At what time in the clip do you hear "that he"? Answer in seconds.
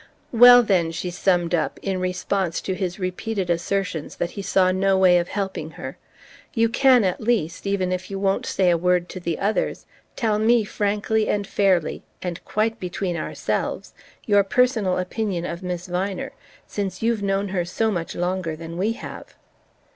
4.15-4.41